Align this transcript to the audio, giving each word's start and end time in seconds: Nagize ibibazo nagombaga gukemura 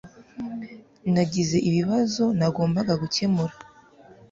Nagize 1.13 1.55
ibibazo 1.69 2.23
nagombaga 2.37 2.93
gukemura 3.01 3.53